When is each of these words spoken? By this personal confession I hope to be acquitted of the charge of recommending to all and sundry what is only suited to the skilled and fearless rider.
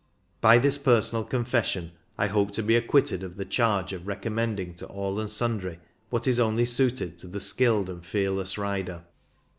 By 0.41 0.57
this 0.57 0.79
personal 0.79 1.23
confession 1.23 1.91
I 2.17 2.25
hope 2.25 2.49
to 2.53 2.63
be 2.63 2.75
acquitted 2.75 3.21
of 3.21 3.35
the 3.37 3.45
charge 3.45 3.93
of 3.93 4.07
recommending 4.07 4.73
to 4.77 4.87
all 4.87 5.19
and 5.19 5.29
sundry 5.29 5.77
what 6.09 6.25
is 6.27 6.39
only 6.39 6.65
suited 6.65 7.19
to 7.19 7.27
the 7.27 7.39
skilled 7.39 7.87
and 7.87 8.03
fearless 8.03 8.57
rider. 8.57 9.03